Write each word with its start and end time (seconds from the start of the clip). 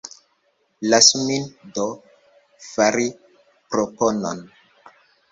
Lasu 0.91 1.19
min, 1.25 1.43
do, 1.75 1.83
fari 2.69 3.05
proponon. 3.75 4.41